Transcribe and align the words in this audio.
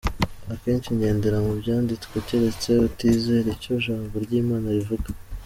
Akenshi 0.53 0.89
ngendera 0.95 1.37
mu 1.45 1.53
byanditswe 1.61 2.15
keretse 2.27 2.71
utizera 2.87 3.47
icyo 3.55 3.71
ijambo 3.79 4.15
ry’Imana 4.25 4.67
rivuga. 4.77 5.09